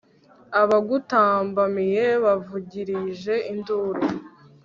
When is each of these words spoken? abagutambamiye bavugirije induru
abagutambamiye 0.61 2.05
bavugirije 2.23 2.95
induru 3.51 4.03